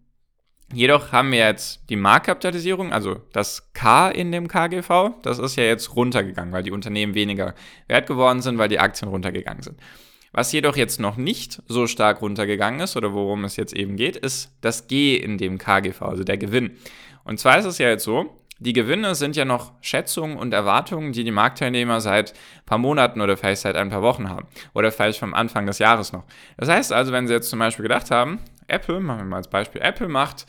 Jedoch 0.74 1.12
haben 1.12 1.32
wir 1.32 1.40
jetzt 1.40 1.82
die 1.90 1.96
Marktkapitalisierung, 1.96 2.92
also 2.92 3.22
das 3.32 3.72
K 3.74 4.10
in 4.10 4.32
dem 4.32 4.48
KGV, 4.48 5.12
das 5.22 5.38
ist 5.38 5.56
ja 5.56 5.64
jetzt 5.64 5.96
runtergegangen, 5.96 6.52
weil 6.52 6.64
die 6.64 6.72
Unternehmen 6.72 7.14
weniger 7.14 7.54
wert 7.88 8.08
geworden 8.08 8.42
sind, 8.42 8.58
weil 8.58 8.68
die 8.68 8.80
Aktien 8.80 9.10
runtergegangen 9.10 9.62
sind. 9.62 9.80
Was 10.32 10.52
jedoch 10.52 10.76
jetzt 10.76 11.00
noch 11.00 11.16
nicht 11.16 11.62
so 11.68 11.88
stark 11.88 12.22
runtergegangen 12.22 12.82
ist 12.82 12.98
oder 12.98 13.14
worum 13.14 13.46
es 13.46 13.56
jetzt 13.56 13.74
eben 13.74 13.96
geht, 13.96 14.18
ist 14.18 14.52
das 14.62 14.88
G 14.88 15.16
in 15.16 15.38
dem 15.38 15.58
KGV, 15.58 16.02
also 16.02 16.24
der 16.24 16.38
Gewinn. 16.38 16.72
Und 17.24 17.40
zwar 17.40 17.60
ist 17.60 17.66
es 17.66 17.78
ja 17.78 17.88
jetzt 17.88 18.04
so, 18.04 18.36
die 18.60 18.74
Gewinne 18.74 19.16
sind 19.16 19.36
ja 19.36 19.46
noch 19.46 19.74
Schätzungen 19.82 20.38
und 20.38 20.54
Erwartungen, 20.54 21.12
die 21.12 21.24
die 21.24 21.32
Marktteilnehmer 21.32 22.00
seit 22.00 22.32
ein 22.32 22.66
paar 22.66 22.78
Monaten 22.78 23.22
oder 23.22 23.36
vielleicht 23.36 23.62
seit 23.62 23.76
ein 23.76 23.90
paar 23.90 24.02
Wochen 24.02 24.30
haben. 24.30 24.48
Oder 24.74 24.92
vielleicht 24.92 25.20
vom 25.20 25.34
Anfang 25.34 25.66
des 25.66 25.80
Jahres 25.80 26.14
noch. 26.14 26.24
Das 26.58 26.70
heißt 26.70 26.94
also, 26.94 27.12
wenn 27.12 27.28
sie 27.28 27.34
jetzt 27.34 27.50
zum 27.50 27.60
Beispiel 27.60 27.84
gedacht 27.84 28.12
haben, 28.12 28.40
Apple, 28.68 29.00
machen 29.00 29.20
wir 29.20 29.26
mal 29.26 29.38
als 29.38 29.50
Beispiel, 29.50 29.82
Apple 29.82 30.08
macht, 30.08 30.46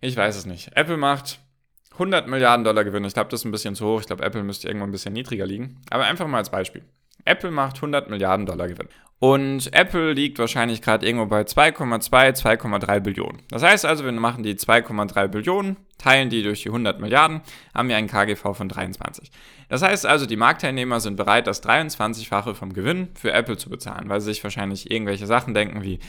ich 0.00 0.16
weiß 0.16 0.36
es 0.36 0.46
nicht, 0.46 0.76
Apple 0.76 0.96
macht 0.96 1.40
100 1.92 2.26
Milliarden 2.26 2.64
Dollar 2.64 2.84
Gewinn. 2.84 3.04
Ich 3.04 3.14
glaube, 3.14 3.30
das 3.30 3.40
ist 3.40 3.44
ein 3.44 3.50
bisschen 3.50 3.74
zu 3.74 3.86
hoch. 3.86 4.00
Ich 4.00 4.06
glaube, 4.06 4.24
Apple 4.24 4.42
müsste 4.42 4.66
irgendwo 4.66 4.86
ein 4.86 4.90
bisschen 4.90 5.12
niedriger 5.12 5.46
liegen. 5.46 5.80
Aber 5.90 6.04
einfach 6.04 6.26
mal 6.26 6.38
als 6.38 6.50
Beispiel. 6.50 6.82
Apple 7.24 7.50
macht 7.50 7.76
100 7.76 8.10
Milliarden 8.10 8.46
Dollar 8.46 8.68
Gewinn. 8.68 8.88
Und 9.18 9.72
Apple 9.72 10.14
liegt 10.14 10.40
wahrscheinlich 10.40 10.82
gerade 10.82 11.06
irgendwo 11.06 11.26
bei 11.26 11.42
2,2, 11.42 12.42
2,3 12.42 12.98
Billionen. 12.98 13.40
Das 13.50 13.62
heißt 13.62 13.84
also, 13.84 14.04
wir 14.04 14.10
machen 14.10 14.42
die 14.42 14.56
2,3 14.56 15.28
Billionen, 15.28 15.76
teilen 15.96 16.28
die 16.28 16.42
durch 16.42 16.62
die 16.62 16.70
100 16.70 16.98
Milliarden, 16.98 17.40
haben 17.72 17.88
wir 17.88 17.96
einen 17.96 18.08
KGV 18.08 18.42
von 18.52 18.68
23. 18.68 19.30
Das 19.68 19.82
heißt 19.82 20.06
also, 20.06 20.26
die 20.26 20.34
Marktteilnehmer 20.34 20.98
sind 20.98 21.14
bereit, 21.14 21.46
das 21.46 21.62
23-fache 21.62 22.54
vom 22.54 22.72
Gewinn 22.72 23.10
für 23.14 23.32
Apple 23.32 23.56
zu 23.56 23.70
bezahlen, 23.70 24.08
weil 24.08 24.20
sie 24.20 24.32
sich 24.32 24.42
wahrscheinlich 24.42 24.90
irgendwelche 24.90 25.26
Sachen 25.26 25.54
denken 25.54 25.82
wie 25.82 26.00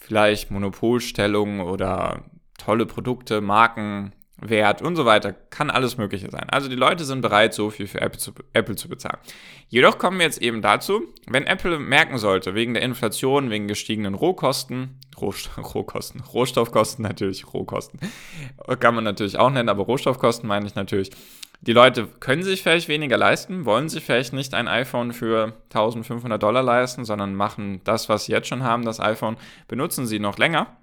vielleicht 0.00 0.50
Monopolstellung 0.50 1.60
oder 1.60 2.24
tolle 2.58 2.86
Produkte, 2.86 3.40
Marken, 3.40 4.12
Wert 4.36 4.82
und 4.82 4.96
so 4.96 5.04
weiter. 5.04 5.32
Kann 5.32 5.70
alles 5.70 5.96
Mögliche 5.96 6.30
sein. 6.30 6.46
Also 6.50 6.68
die 6.68 6.76
Leute 6.76 7.04
sind 7.04 7.20
bereit, 7.20 7.54
so 7.54 7.70
viel 7.70 7.86
für 7.86 8.00
Apple 8.00 8.18
zu, 8.18 8.32
Apple 8.52 8.76
zu 8.76 8.88
bezahlen. 8.88 9.18
Jedoch 9.68 9.98
kommen 9.98 10.18
wir 10.18 10.26
jetzt 10.26 10.42
eben 10.42 10.60
dazu, 10.60 11.02
wenn 11.26 11.46
Apple 11.46 11.78
merken 11.78 12.18
sollte, 12.18 12.54
wegen 12.54 12.74
der 12.74 12.82
Inflation, 12.82 13.50
wegen 13.50 13.68
gestiegenen 13.68 14.14
Rohkosten, 14.14 14.98
Rohst 15.20 15.50
Rohkosten, 15.74 16.20
Rohstoffkosten 16.20 17.02
natürlich, 17.02 17.52
Rohkosten, 17.52 18.00
kann 18.80 18.94
man 18.94 19.04
natürlich 19.04 19.38
auch 19.38 19.50
nennen, 19.50 19.68
aber 19.68 19.84
Rohstoffkosten 19.84 20.48
meine 20.48 20.66
ich 20.66 20.74
natürlich. 20.74 21.10
Die 21.66 21.72
Leute 21.72 22.06
können 22.20 22.42
sich 22.42 22.62
vielleicht 22.62 22.88
weniger 22.88 23.16
leisten, 23.16 23.64
wollen 23.64 23.88
sich 23.88 24.04
vielleicht 24.04 24.32
nicht 24.32 24.52
ein 24.54 24.68
iPhone 24.68 25.12
für 25.12 25.54
1500 25.72 26.42
Dollar 26.42 26.62
leisten, 26.62 27.04
sondern 27.04 27.34
machen 27.34 27.80
das, 27.84 28.08
was 28.08 28.26
sie 28.26 28.32
jetzt 28.32 28.48
schon 28.48 28.62
haben, 28.62 28.84
das 28.84 29.00
iPhone, 29.00 29.36
benutzen 29.66 30.06
sie 30.06 30.18
noch 30.18 30.38
länger 30.38 30.76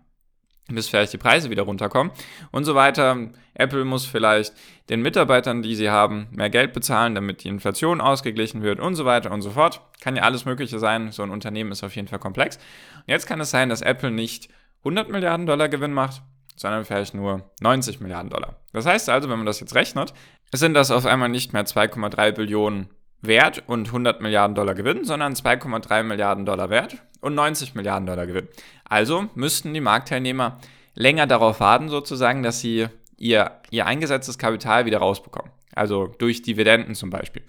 bis 0.75 0.87
vielleicht 0.87 1.13
die 1.13 1.17
Preise 1.17 1.49
wieder 1.49 1.63
runterkommen 1.63 2.11
und 2.51 2.65
so 2.65 2.75
weiter. 2.75 3.29
Apple 3.53 3.85
muss 3.85 4.05
vielleicht 4.05 4.53
den 4.89 5.01
Mitarbeitern, 5.01 5.61
die 5.61 5.75
sie 5.75 5.89
haben, 5.89 6.27
mehr 6.31 6.49
Geld 6.49 6.73
bezahlen, 6.73 7.15
damit 7.15 7.43
die 7.43 7.49
Inflation 7.49 8.01
ausgeglichen 8.01 8.61
wird 8.61 8.79
und 8.79 8.95
so 8.95 9.05
weiter 9.05 9.31
und 9.31 9.41
so 9.41 9.51
fort. 9.51 9.81
Kann 9.99 10.15
ja 10.15 10.23
alles 10.23 10.45
Mögliche 10.45 10.79
sein. 10.79 11.11
So 11.11 11.23
ein 11.23 11.29
Unternehmen 11.29 11.71
ist 11.71 11.83
auf 11.83 11.95
jeden 11.95 12.07
Fall 12.07 12.19
komplex. 12.19 12.57
Und 12.57 13.07
jetzt 13.07 13.27
kann 13.27 13.41
es 13.41 13.51
sein, 13.51 13.69
dass 13.69 13.81
Apple 13.81 14.11
nicht 14.11 14.49
100 14.79 15.09
Milliarden 15.09 15.45
Dollar 15.45 15.69
Gewinn 15.69 15.93
macht, 15.93 16.21
sondern 16.55 16.85
vielleicht 16.85 17.13
nur 17.13 17.49
90 17.59 17.99
Milliarden 17.99 18.29
Dollar. 18.29 18.55
Das 18.71 18.85
heißt 18.85 19.09
also, 19.09 19.29
wenn 19.29 19.37
man 19.37 19.45
das 19.45 19.59
jetzt 19.59 19.75
rechnet, 19.75 20.13
sind 20.59 20.73
das 20.73 20.91
auf 20.91 21.05
einmal 21.05 21.29
nicht 21.29 21.53
mehr 21.53 21.65
2,3 21.65 22.31
Billionen 22.33 22.89
Wert 23.21 23.63
und 23.67 23.87
100 23.87 24.21
Milliarden 24.21 24.55
Dollar 24.55 24.73
Gewinn, 24.73 25.05
sondern 25.05 25.33
2,3 25.33 26.03
Milliarden 26.03 26.45
Dollar 26.45 26.69
Wert 26.69 26.97
und 27.21 27.35
90 27.35 27.75
Milliarden 27.75 28.07
Dollar 28.07 28.25
Gewinn. 28.25 28.47
Also 28.83 29.27
müssten 29.35 29.73
die 29.73 29.81
Marktteilnehmer 29.81 30.57
länger 30.95 31.27
darauf 31.27 31.59
warten, 31.59 31.89
sozusagen, 31.89 32.43
dass 32.43 32.59
sie 32.59 32.87
ihr, 33.17 33.51
ihr 33.69 33.85
eingesetztes 33.85 34.37
Kapital 34.37 34.85
wieder 34.85 34.97
rausbekommen. 34.97 35.51
Also 35.73 36.07
durch 36.07 36.41
Dividenden 36.41 36.95
zum 36.95 37.09
Beispiel. 37.09 37.43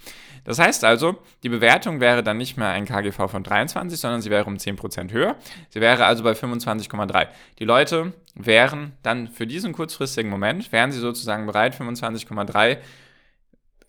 Das 0.44 0.58
heißt 0.58 0.84
also, 0.84 1.18
die 1.42 1.48
Bewertung 1.48 2.00
wäre 2.00 2.22
dann 2.22 2.36
nicht 2.36 2.56
mehr 2.56 2.68
ein 2.68 2.84
KGV 2.84 3.30
von 3.30 3.42
23, 3.44 3.98
sondern 3.98 4.22
sie 4.22 4.30
wäre 4.30 4.44
um 4.44 4.56
10% 4.56 5.12
höher. 5.12 5.36
Sie 5.70 5.80
wäre 5.80 6.04
also 6.04 6.24
bei 6.24 6.32
25,3. 6.32 7.28
Die 7.58 7.64
Leute 7.64 8.12
wären 8.34 8.92
dann 9.02 9.28
für 9.28 9.46
diesen 9.46 9.72
kurzfristigen 9.72 10.30
Moment, 10.30 10.72
wären 10.72 10.90
sie 10.90 10.98
sozusagen 10.98 11.46
bereit, 11.46 11.74
25,3, 11.74 12.78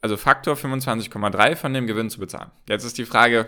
also 0.02 0.18
Faktor 0.18 0.56
25,3 0.56 1.56
von 1.56 1.74
dem 1.74 1.88
Gewinn 1.88 2.10
zu 2.10 2.20
bezahlen. 2.20 2.52
Jetzt 2.68 2.84
ist 2.84 2.98
die 2.98 3.06
Frage, 3.06 3.48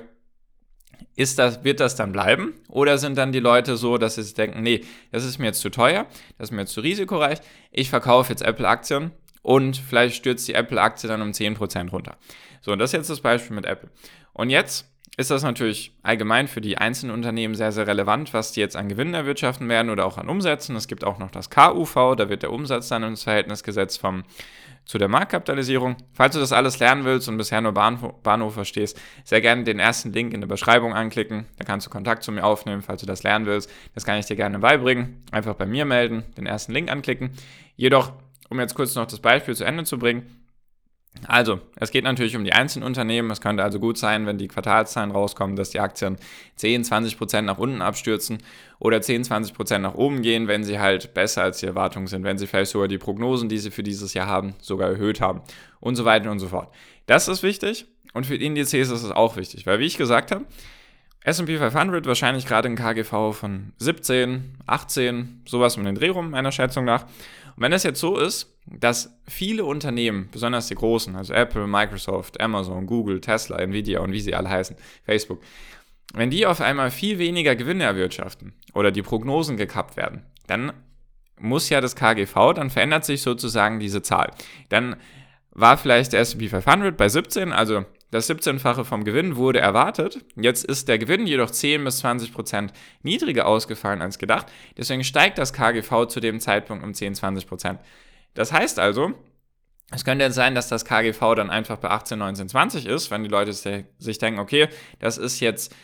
ist 1.16 1.38
das, 1.40 1.64
wird 1.64 1.80
das 1.80 1.96
dann 1.96 2.12
bleiben? 2.12 2.54
Oder 2.70 2.98
sind 2.98 3.18
dann 3.18 3.32
die 3.32 3.40
Leute 3.40 3.78
so, 3.78 3.98
dass 3.98 4.16
sie 4.16 4.34
denken, 4.34 4.64
nee, 4.64 4.84
das 5.12 5.26
ist 5.26 5.38
mir 5.38 5.48
jetzt 5.48 5.62
zu 5.62 5.70
teuer, 5.70 6.08
das 6.38 6.50
ist 6.50 6.52
mir 6.52 6.62
jetzt 6.62 6.74
zu 6.74 6.82
risikoreich, 6.82 7.40
ich 7.72 7.90
verkaufe 7.90 8.32
jetzt 8.32 8.42
Apple-Aktien 8.42 9.12
und 9.46 9.78
vielleicht 9.78 10.16
stürzt 10.16 10.48
die 10.48 10.56
Apple-Aktie 10.56 11.08
dann 11.08 11.22
um 11.22 11.30
10% 11.30 11.92
runter. 11.92 12.18
So, 12.62 12.72
und 12.72 12.80
das 12.80 12.90
ist 12.90 12.94
jetzt 12.94 13.10
das 13.12 13.22
Beispiel 13.22 13.56
mit 13.56 13.66
Apple. 13.66 13.90
Und 14.34 14.50
jetzt 14.50 14.90
ist 15.18 15.30
das 15.30 15.44
natürlich 15.44 15.96
allgemein 16.02 16.48
für 16.48 16.62
die 16.62 16.80
einzelnen 16.80 17.14
Unternehmen 17.14 17.54
sehr, 17.54 17.72
sehr 17.72 17.86
relevant, 17.86 18.34
was 18.34 18.54
die 18.54 18.60
jetzt 18.60 18.76
an 18.76 18.90
Gewinnen 18.90 19.14
erwirtschaften 19.14 19.70
werden 19.70 19.92
oder 19.92 20.08
auch 20.08 20.18
an 20.18 20.30
Umsätzen. 20.30 20.76
Es 20.76 20.88
gibt 20.88 21.04
auch 21.04 21.20
noch 21.20 21.30
das 21.30 21.52
KUV, 21.52 22.16
da 22.18 22.28
wird 22.28 22.42
der 22.42 22.52
Umsatz 22.52 22.88
dann 22.88 23.04
ins 23.04 23.22
Verhältnis 23.22 23.64
gesetzt 23.64 24.02
vom, 24.02 24.24
zu 24.84 24.98
der 24.98 25.10
Marktkapitalisierung. 25.10 25.96
Falls 26.14 26.34
du 26.34 26.40
das 26.40 26.52
alles 26.52 26.80
lernen 26.80 27.06
willst 27.06 27.30
und 27.30 27.38
bisher 27.38 27.62
nur 27.62 27.74
Bahnhof, 27.74 28.16
Bahnhof 28.24 28.56
verstehst, 28.56 29.00
sehr 29.24 29.42
gerne 29.42 29.64
den 29.64 29.78
ersten 29.78 30.12
Link 30.12 30.34
in 30.34 30.42
der 30.42 30.48
Beschreibung 30.48 30.96
anklicken. 30.96 31.46
Da 31.60 31.66
kannst 31.66 31.86
du 31.86 31.92
Kontakt 31.92 32.24
zu 32.24 32.32
mir 32.32 32.44
aufnehmen, 32.44 32.82
falls 32.82 33.02
du 33.02 33.06
das 33.06 33.22
lernen 33.22 33.46
willst. 33.46 33.72
Das 33.94 34.06
kann 34.06 34.18
ich 34.18 34.26
dir 34.26 34.36
gerne 34.36 34.58
beibringen. 34.58 35.24
Einfach 35.32 35.54
bei 35.54 35.68
mir 35.68 35.86
melden, 35.86 36.24
den 36.36 36.48
ersten 36.48 36.72
Link 36.72 36.92
anklicken. 36.92 37.30
Jedoch 37.76 38.12
um 38.50 38.60
jetzt 38.60 38.76
kurz 38.76 38.96
noch 38.96 39.06
das 39.06 39.20
Beispiel 39.20 39.56
zu 39.56 39.64
Ende 39.64 39.84
zu 39.84 39.98
bringen. 39.98 40.46
Also, 41.28 41.62
es 41.78 41.92
geht 41.92 42.04
natürlich 42.04 42.36
um 42.36 42.44
die 42.44 42.54
einzelnen 42.54 42.86
Unternehmen. 42.86 43.32
Es 43.32 43.42
könnte 43.42 43.64
also 43.64 43.80
gut 43.80 43.98
sein, 43.98 44.26
wenn 44.26 44.38
die 44.38 44.48
Quartalszahlen 44.48 45.12
rauskommen, 45.12 45.56
dass 45.56 45.70
die 45.70 45.80
Aktien 45.80 46.18
10, 46.58 46.84
20 46.84 47.18
Prozent 47.18 47.48
nach 47.48 47.58
unten 47.58 47.82
abstürzen 47.82 48.40
oder 48.80 49.02
10, 49.02 49.24
20 49.24 49.54
Prozent 49.54 49.84
nach 49.84 49.96
oben 49.96 50.22
gehen, 50.22 50.48
wenn 50.48 50.64
sie 50.64 50.80
halt 50.80 51.14
besser 51.14 51.44
als 51.44 51.60
die 51.60 51.68
Erwartungen 51.68 52.08
sind, 52.08 52.24
wenn 52.24 52.38
sie 52.38 52.48
vielleicht 52.48 52.72
sogar 52.72 52.88
die 52.88 52.98
Prognosen, 52.98 53.50
die 53.50 53.58
sie 53.58 53.72
für 53.72 53.84
dieses 53.84 54.14
Jahr 54.14 54.28
haben, 54.28 54.56
sogar 54.62 54.90
erhöht 54.90 55.22
haben 55.22 55.42
und 55.80 55.96
so 55.96 56.06
weiter 56.06 56.30
und 56.30 56.40
so 56.40 56.50
fort. 56.50 56.74
Das 57.06 57.28
ist 57.28 57.44
wichtig 57.44 57.86
und 58.14 58.26
für 58.26 58.36
Indizes 58.36 58.92
ist 58.92 59.04
es 59.04 59.12
auch 59.12 59.38
wichtig, 59.38 59.66
weil 59.66 59.80
wie 59.80 59.86
ich 59.86 59.98
gesagt 59.98 60.32
habe, 60.32 60.46
S&P 61.26 61.58
500 61.58 62.06
wahrscheinlich 62.06 62.46
gerade 62.46 62.70
ein 62.70 62.76
KGV 62.76 63.34
von 63.34 63.74
17, 63.78 64.58
18, 64.68 65.42
sowas 65.48 65.76
um 65.76 65.84
den 65.84 65.96
Dreh 65.96 66.10
rum, 66.10 66.30
meiner 66.30 66.52
Schätzung 66.52 66.86
nach. 66.86 67.08
Und 67.56 67.64
wenn 67.64 67.74
es 67.74 67.84
jetzt 67.84 68.00
so 68.00 68.18
ist, 68.18 68.54
dass 68.66 69.18
viele 69.28 69.66
Unternehmen, 69.66 70.30
besonders 70.32 70.68
die 70.68 70.76
großen, 70.76 71.16
also 71.16 71.34
Apple, 71.34 71.68
Microsoft, 71.68 72.42
Amazon, 72.42 72.86
Google, 72.86 73.22
Tesla, 73.22 73.58
Nvidia 73.58 74.00
und 74.00 74.12
wie 74.12 74.20
sie 74.20 74.36
alle 74.36 74.50
heißen, 74.50 74.76
Facebook, 75.04 75.42
wenn 76.14 76.30
die 76.30 76.46
auf 76.46 76.62
einmal 76.62 76.92
viel 76.92 77.20
weniger 77.20 77.56
Gewinne 77.56 77.84
erwirtschaften 77.84 78.54
oder 78.74 78.92
die 78.92 79.02
Prognosen 79.02 79.58
gekappt 79.58 79.98
werden, 79.98 80.24
dann 80.48 80.74
muss 81.40 81.70
ja 81.70 81.82
das 81.82 81.96
KGV, 81.96 82.54
dann 82.56 82.70
verändert 82.70 83.06
sich 83.06 83.22
sozusagen 83.22 83.80
diese 83.80 84.02
Zahl. 84.02 84.32
Dann 84.70 84.96
war 85.52 85.78
vielleicht 85.78 86.14
der 86.14 86.22
S&P 86.22 86.50
500 86.50 86.96
bei 86.96 87.10
17, 87.10 87.52
also 87.52 87.86
das 88.16 88.30
17-fache 88.30 88.86
vom 88.86 89.04
Gewinn 89.04 89.36
wurde 89.36 89.60
erwartet. 89.60 90.24
Jetzt 90.38 90.64
ist 90.64 90.88
der 90.88 90.98
Gewinn 90.98 91.28
jedoch 91.28 91.52
10 91.52 91.84
bis 91.84 91.98
20 91.98 92.34
Prozent 92.34 92.72
niedriger 93.04 93.46
ausgefallen 93.46 94.02
als 94.02 94.18
gedacht. 94.18 94.48
Deswegen 94.78 95.04
steigt 95.04 95.38
das 95.38 95.52
KGV 95.52 96.08
zu 96.08 96.22
dem 96.22 96.40
Zeitpunkt 96.40 96.84
um 96.84 96.94
10, 96.94 97.16
20 97.16 97.46
Prozent. 97.46 97.80
Das 98.34 98.54
heißt 98.54 98.80
also, 98.80 99.14
es 99.92 100.06
könnte 100.06 100.24
jetzt 100.24 100.36
sein, 100.36 100.56
dass 100.56 100.70
das 100.70 100.86
KGV 100.86 101.36
dann 101.36 101.50
einfach 101.50 101.78
bei 101.78 101.90
18, 101.90 102.18
19, 102.18 102.50
20 102.50 102.86
ist, 102.86 103.12
wenn 103.12 103.24
die 103.24 103.30
Leute 103.30 103.54
sich 103.54 104.18
denken, 104.18 104.40
okay, 104.40 104.70
das 105.00 105.18
ist 105.18 105.42
jetzt 105.42 105.76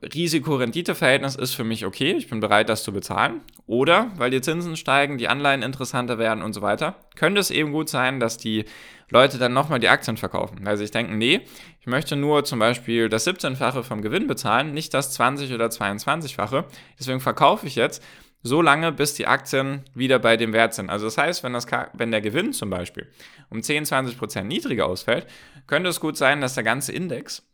Risiko-Rendite-Verhältnis 0.00 1.34
ist 1.34 1.54
für 1.54 1.64
mich 1.64 1.84
okay, 1.84 2.12
ich 2.12 2.28
bin 2.28 2.38
bereit, 2.38 2.68
das 2.68 2.84
zu 2.84 2.92
bezahlen. 2.92 3.40
Oder 3.66 4.12
weil 4.16 4.30
die 4.30 4.40
Zinsen 4.40 4.76
steigen, 4.76 5.18
die 5.18 5.28
Anleihen 5.28 5.62
interessanter 5.62 6.18
werden 6.18 6.42
und 6.42 6.52
so 6.52 6.62
weiter, 6.62 6.94
könnte 7.16 7.40
es 7.40 7.50
eben 7.50 7.72
gut 7.72 7.88
sein, 7.88 8.20
dass 8.20 8.38
die 8.38 8.64
Leute 9.10 9.38
dann 9.38 9.52
nochmal 9.52 9.80
die 9.80 9.88
Aktien 9.88 10.16
verkaufen, 10.16 10.60
weil 10.62 10.76
sie 10.76 10.84
sich 10.84 10.92
denken, 10.92 11.18
nee, 11.18 11.40
ich 11.80 11.86
möchte 11.86 12.14
nur 12.14 12.44
zum 12.44 12.58
Beispiel 12.58 13.08
das 13.08 13.26
17-fache 13.26 13.82
vom 13.82 14.02
Gewinn 14.02 14.26
bezahlen, 14.26 14.72
nicht 14.72 14.94
das 14.94 15.12
20 15.12 15.52
oder 15.52 15.66
22-fache. 15.66 16.64
Deswegen 16.98 17.20
verkaufe 17.20 17.66
ich 17.66 17.74
jetzt 17.74 18.02
so 18.42 18.62
lange, 18.62 18.92
bis 18.92 19.14
die 19.14 19.26
Aktien 19.26 19.82
wieder 19.94 20.20
bei 20.20 20.36
dem 20.36 20.52
Wert 20.52 20.74
sind. 20.74 20.90
Also 20.90 21.06
das 21.06 21.18
heißt, 21.18 21.42
wenn, 21.42 21.54
das, 21.54 21.66
wenn 21.94 22.12
der 22.12 22.20
Gewinn 22.20 22.52
zum 22.52 22.70
Beispiel 22.70 23.08
um 23.50 23.62
10, 23.62 23.86
20 23.86 24.16
Prozent 24.16 24.48
niedriger 24.48 24.86
ausfällt, 24.86 25.26
könnte 25.66 25.88
es 25.88 25.98
gut 25.98 26.16
sein, 26.16 26.40
dass 26.40 26.54
der 26.54 26.62
ganze 26.62 26.92
Index 26.92 27.47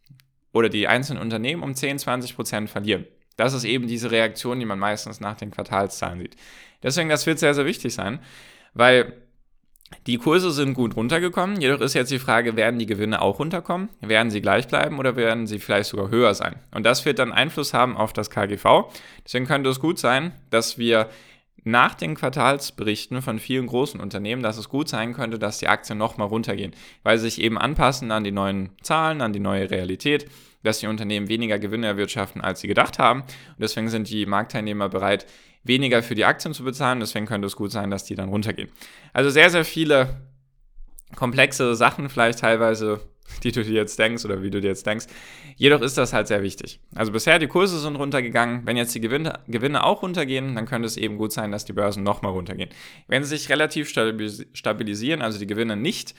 oder 0.55 0.71
die 0.71 0.89
einzelnen 0.89 1.21
Unternehmen 1.21 1.63
um 1.63 1.75
10, 1.75 1.99
20 1.99 2.37
Prozent 2.37 2.71
verlieren. 2.71 3.07
Das 3.37 3.53
ist 3.53 3.65
eben 3.65 3.87
diese 3.87 4.11
Reaktion, 4.11 4.61
die 4.61 4.65
man 4.65 4.79
meistens 4.79 5.21
nach 5.21 5.37
den 5.37 5.51
Quartalszahlen 5.51 6.21
sieht. 6.21 6.37
Deswegen, 6.83 7.09
das 7.09 7.27
wird 7.27 7.39
sehr, 7.39 7.53
sehr 7.53 7.67
wichtig 7.67 7.93
sein, 7.93 8.21
weil 8.73 9.13
die 10.07 10.19
Kurse 10.19 10.51
sind 10.51 10.75
gut 10.75 10.97
runtergekommen, 10.97 11.61
jedoch 11.61 11.81
ist 11.81 11.95
jetzt 11.95 12.11
die 12.11 12.19
Frage, 12.19 12.57
werden 12.57 12.79
die 12.79 12.87
Gewinne 12.87 13.21
auch 13.21 13.39
runterkommen? 13.39 13.89
Werden 14.01 14.31
sie 14.31 14.41
gleich 14.41 14.67
bleiben 14.69 14.99
oder 14.99 15.17
werden 15.17 15.47
sie 15.47 15.59
vielleicht 15.59 15.91
sogar 15.91 16.11
höher 16.11 16.35
sein? 16.35 16.57
Und 16.73 16.85
das 16.85 17.05
wird 17.05 17.19
dann 17.19 17.33
Einfluss 17.33 17.75
haben 17.75 17.97
auf 17.97 18.13
das 18.13 18.31
KGV. 18.31 18.91
Deswegen 19.25 19.47
könnte 19.47 19.71
es 19.71 19.81
gut 19.81 19.99
sein, 19.99 20.33
dass 20.51 20.79
wir 20.79 21.09
nach 21.65 21.95
den 21.95 22.15
Quartalsberichten 22.15 23.23
von 23.23 23.39
vielen 23.39 23.67
großen 23.67 24.01
Unternehmen, 24.01 24.43
dass 24.43 24.59
es 24.59 24.69
gut 24.69 24.89
sein 24.89 25.15
könnte, 25.15 25.39
dass 25.39 25.59
die 25.59 25.69
Aktien 25.69 25.99
nochmal 25.99 26.29
runtergehen, 26.29 26.75
weil 27.03 27.19
sie 27.19 27.25
sich 27.25 27.41
eben 27.41 27.59
anpassen 27.59 28.11
an 28.11 28.23
die 28.23 28.33
neuen 28.33 28.71
Zahlen, 28.83 29.23
an 29.23 29.33
die 29.33 29.41
neue 29.41 29.71
Realität, 29.71 30.31
dass 30.63 30.79
die 30.79 30.87
Unternehmen 30.87 31.29
weniger 31.29 31.59
Gewinne 31.59 31.87
erwirtschaften, 31.87 32.43
als 32.43 32.61
sie 32.61 32.69
gedacht 32.69 32.99
haben. 32.99 33.21
Und 33.23 33.61
deswegen 33.61 33.89
sind 33.89 34.09
die 34.11 34.27
Marktteilnehmer 34.27 34.89
bereit, 34.89 35.27
weniger 35.63 36.03
für 36.03 36.15
die 36.15 36.27
Aktien 36.27 36.55
zu 36.55 36.65
bezahlen. 36.65 37.01
Deswegen 37.01 37.27
könnte 37.27 37.47
es 37.47 37.57
gut 37.57 37.73
sein, 37.73 37.91
dass 37.91 38.05
die 38.05 38.15
dann 38.15 38.29
runtergehen. 38.29 38.69
Also 39.13 39.31
sehr, 39.31 39.51
sehr 39.51 39.65
viele 39.65 40.21
komplexe 41.17 41.75
Sachen, 41.75 42.09
vielleicht 42.09 42.41
teilweise 42.41 43.01
die 43.43 43.53
du 43.53 43.63
dir 43.63 43.75
jetzt 43.75 43.99
denkst 43.99 44.25
oder 44.25 44.43
wie 44.43 44.51
du 44.51 44.61
dir 44.61 44.69
jetzt 44.69 44.87
denkst. 44.87 45.07
Jedoch 45.57 45.81
ist 45.81 45.99
das 45.99 46.13
halt 46.13 46.29
sehr 46.29 46.43
wichtig. 46.43 46.81
Also 46.95 47.13
bisher 47.13 47.39
die 47.39 47.47
Kurse 47.47 47.79
sind 47.79 47.97
runtergegangen. 47.97 48.67
Wenn 48.67 48.77
jetzt 48.77 48.95
die 48.95 49.01
Gewinne, 49.01 49.41
Gewinne 49.47 49.85
auch 49.85 50.03
runtergehen, 50.03 50.55
dann 50.55 50.67
könnte 50.67 50.87
es 50.87 50.97
eben 50.97 51.17
gut 51.17 51.33
sein, 51.33 51.51
dass 51.53 51.65
die 51.65 51.73
Börsen 51.73 52.03
nochmal 52.03 52.33
runtergehen. 52.33 52.71
Wenn 53.09 53.23
sie 53.25 53.37
sich 53.37 53.49
relativ 53.49 53.89
stabilisieren, 53.89 55.23
also 55.23 55.39
die 55.39 55.47
Gewinne 55.47 55.77
nicht 55.77 56.15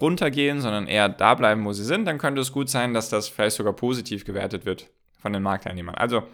runtergehen, 0.00 0.60
sondern 0.60 0.86
eher 0.86 1.08
da 1.08 1.34
bleiben, 1.34 1.64
wo 1.64 1.72
sie 1.72 1.84
sind, 1.84 2.04
dann 2.04 2.18
könnte 2.18 2.40
es 2.40 2.52
gut 2.52 2.68
sein, 2.68 2.92
dass 2.92 3.08
das 3.08 3.28
vielleicht 3.28 3.56
sogar 3.56 3.72
positiv 3.72 4.24
gewertet 4.24 4.66
wird 4.66 4.90
von 5.20 5.32
den 5.32 5.42
Marktteilnehmern. 5.42 5.94
Also, 5.94 6.24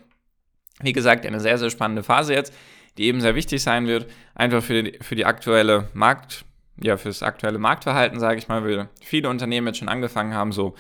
wie 0.81 0.93
gesagt, 0.93 1.25
eine 1.25 1.41
sehr, 1.41 1.59
sehr 1.59 1.71
spannende 1.71 2.03
Phase 2.03 2.35
jetzt, 2.35 2.53
die 2.99 3.05
eben 3.05 3.21
sehr 3.21 3.35
wichtig 3.35 3.63
sein 3.63 3.87
wird, 3.87 4.07
einfach 4.35 4.63
für 4.63 4.83
die, 4.83 4.99
für 5.01 5.15
die 5.15 5.25
aktuelle 5.25 5.89
Markt- 5.95 6.45
ja, 6.83 6.97
fürs 6.97 7.23
aktuelle 7.23 7.59
Marktverhalten, 7.59 8.19
sage 8.19 8.39
ich 8.39 8.49
mal, 8.49 8.65
weil 8.65 8.89
viele 9.01 9.29
Unternehmen 9.29 9.69
jetzt 9.69 9.79
schon 9.79 9.89
angefangen 9.89 10.35
haben, 10.35 10.53
so 10.53 10.75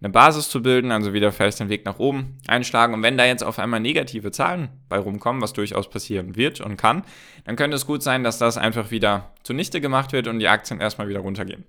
eine 0.00 0.10
Basis 0.10 0.48
zu 0.48 0.62
bilden, 0.62 0.92
also 0.92 1.12
wieder 1.12 1.32
vielleicht 1.32 1.58
den 1.58 1.68
Weg 1.68 1.84
nach 1.84 1.98
oben 1.98 2.38
einschlagen. 2.46 2.94
Und 2.94 3.02
wenn 3.02 3.18
da 3.18 3.24
jetzt 3.24 3.42
auf 3.42 3.58
einmal 3.58 3.80
negative 3.80 4.30
Zahlen 4.30 4.68
bei 4.88 4.98
rumkommen, 4.98 5.42
was 5.42 5.52
durchaus 5.52 5.90
passieren 5.90 6.36
wird 6.36 6.60
und 6.60 6.76
kann, 6.76 7.02
dann 7.44 7.56
könnte 7.56 7.76
es 7.76 7.86
gut 7.86 8.02
sein, 8.02 8.22
dass 8.22 8.38
das 8.38 8.56
einfach 8.56 8.90
wieder 8.90 9.32
zunichte 9.42 9.80
gemacht 9.80 10.12
wird 10.12 10.28
und 10.28 10.38
die 10.38 10.48
Aktien 10.48 10.80
erstmal 10.80 11.08
wieder 11.08 11.20
runtergehen. 11.20 11.64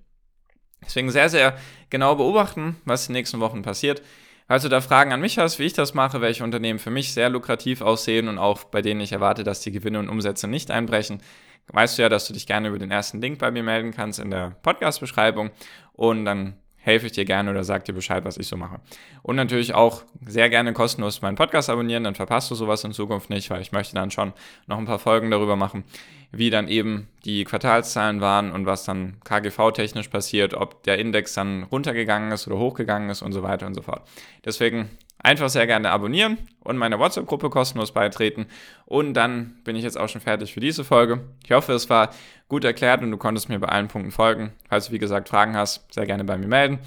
Deswegen 0.86 1.10
sehr, 1.10 1.30
sehr 1.30 1.58
genau 1.90 2.16
beobachten, 2.16 2.78
was 2.86 3.08
in 3.08 3.14
den 3.14 3.20
nächsten 3.20 3.40
Wochen 3.40 3.64
passiert. 3.64 4.02
Falls 4.50 4.64
du 4.64 4.70
da 4.70 4.82
Fragen 4.82 5.14
an 5.14 5.22
mich 5.22 5.38
hast, 5.38 5.60
wie 5.60 5.66
ich 5.66 5.74
das 5.74 5.94
mache, 5.94 6.22
welche 6.22 6.44
Unternehmen 6.44 6.80
für 6.80 6.90
mich 6.90 7.14
sehr 7.14 7.30
lukrativ 7.30 7.82
aussehen 7.82 8.28
und 8.28 8.40
auch 8.40 8.64
bei 8.64 8.82
denen 8.82 9.00
ich 9.00 9.12
erwarte, 9.12 9.44
dass 9.44 9.62
die 9.62 9.72
Gewinne 9.72 10.00
und 10.00 10.10
Umsätze 10.10 10.48
nicht 10.48 10.72
einbrechen, 10.72 11.22
weißt 11.68 12.00
du 12.00 12.02
ja, 12.02 12.10
dass 12.10 12.26
du 12.26 12.34
dich 12.34 12.48
gerne 12.48 12.70
über 12.70 12.80
den 12.80 12.90
ersten 12.90 13.22
Link 13.22 13.38
bei 13.38 13.52
mir 13.52 13.62
melden 13.62 13.92
kannst 13.92 14.18
in 14.18 14.32
der 14.32 14.56
Podcast-Beschreibung 14.64 15.52
und 15.94 16.26
dann 16.26 16.56
helfe 16.78 17.06
ich 17.06 17.12
dir 17.12 17.26
gerne 17.26 17.52
oder 17.52 17.64
sag 17.64 17.86
dir 17.86 17.94
Bescheid, 17.94 18.26
was 18.26 18.38
ich 18.38 18.48
so 18.48 18.58
mache. 18.58 18.80
Und 19.22 19.36
natürlich 19.36 19.76
auch 19.76 20.02
sehr 20.26 20.50
gerne 20.50 20.74
kostenlos 20.74 21.22
meinen 21.22 21.36
Podcast 21.36 21.70
abonnieren, 21.70 22.04
dann 22.04 22.16
verpasst 22.16 22.50
du 22.50 22.56
sowas 22.56 22.84
in 22.84 22.92
Zukunft 22.92 23.30
nicht, 23.30 23.52
weil 23.52 23.62
ich 23.62 23.72
möchte 23.72 23.94
dann 23.94 24.10
schon 24.10 24.34
noch 24.66 24.80
ein 24.80 24.86
paar 24.86 24.98
Folgen 24.98 25.30
darüber 25.30 25.58
machen, 25.58 25.84
wie 26.32 26.50
dann 26.50 26.68
eben 26.68 27.08
die 27.26 27.44
Quartalszahlen 27.44 28.22
waren 28.22 28.52
und 28.52 28.66
was 28.66 28.86
dann 28.86 29.20
KGV-technisch 29.24 30.10
passiert, 30.10 30.54
ob 30.54 30.84
der 30.84 31.00
Index 31.00 31.34
dann 31.34 31.64
runtergegangen 31.64 32.32
ist 32.32 32.48
oder 32.48 32.58
hochgegangen 32.58 33.10
ist 33.10 33.22
und 33.22 33.34
so 33.34 33.44
weiter 33.44 33.66
und 33.68 33.74
so 33.74 33.82
fort. 33.82 34.04
Deswegen 34.46 34.90
Einfach 35.22 35.50
sehr 35.50 35.68
gerne 35.68 35.92
abonnieren 35.92 36.38
und 36.62 36.78
meiner 36.78 36.98
WhatsApp-Gruppe 36.98 37.50
kostenlos 37.50 37.92
beitreten. 37.92 38.48
Und 38.86 39.14
dann 39.14 39.58
bin 39.66 39.76
ich 39.76 39.84
jetzt 39.84 40.00
auch 40.00 40.08
schon 40.08 40.22
fertig 40.22 40.54
für 40.54 40.62
diese 40.62 40.86
Folge. 40.86 41.22
Ich 41.44 41.52
hoffe, 41.52 41.74
es 41.74 41.90
war 41.90 42.12
gut 42.48 42.64
erklärt 42.64 43.02
und 43.02 43.12
du 43.12 43.18
konntest 43.18 43.50
mir 43.50 43.60
bei 43.60 43.68
allen 43.68 43.90
Punkten 43.90 44.12
folgen. 44.12 44.54
Falls 44.70 44.88
du, 44.88 44.94
wie 44.94 45.00
gesagt, 45.00 45.28
Fragen 45.28 45.58
hast, 45.58 45.94
sehr 45.94 46.06
gerne 46.06 46.24
bei 46.24 46.38
mir 46.38 46.48
melden. 46.48 46.80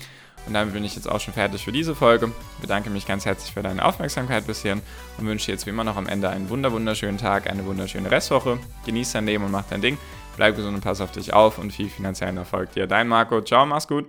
Und 0.47 0.55
damit 0.55 0.75
bin 0.75 0.85
ich 0.85 0.97
jetzt 0.97 1.09
auch 1.09 1.21
schon 1.21 1.35
fertig 1.35 1.65
für 1.65 1.73
diese 1.73 1.95
Folge. 1.95 2.33
Ich 2.57 2.63
bedanke 2.63 2.91
mich 2.91 3.07
ganz 3.07 3.27
herzlich 3.27 3.53
für 3.53 3.63
deine 3.63 3.85
Aufmerksamkeit 3.85 4.47
bis 4.47 4.63
hierhin 4.63 4.83
und 5.19 5.27
wünsche 5.27 5.53
jetzt 5.53 5.67
wie 5.67 5.71
immer 5.71 5.85
noch 5.85 5.97
am 5.97 6.07
Ende 6.07 6.31
einen 6.31 6.49
wunderschönen 6.49 7.19
Tag, 7.19 7.49
eine 7.49 7.65
wunderschöne 7.65 8.11
Restwoche. 8.11 8.59
Genieß 8.87 9.13
dein 9.13 9.27
Leben 9.27 9.45
und 9.45 9.53
mach 9.53 9.65
dein 9.69 9.83
Ding. 9.83 9.99
Bleib 10.37 10.57
gesund 10.57 10.75
und 10.75 10.83
pass 10.83 11.01
auf 11.01 11.13
dich 11.13 11.33
auf 11.33 11.59
und 11.59 11.73
viel 11.73 11.89
finanziellen 11.89 12.39
Erfolg 12.39 12.73
dir. 12.73 12.87
Dein 12.87 13.07
Marco. 13.07 13.43
Ciao, 13.43 13.67
mach's 13.67 13.87
gut. 13.87 14.07